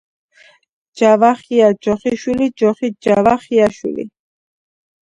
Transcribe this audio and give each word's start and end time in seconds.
ჯავახია 1.01 1.67
ჯოხიშვილი 1.87 2.49
ჯოხი 2.63 2.93
ჯავახიაშვილი. 3.09 4.11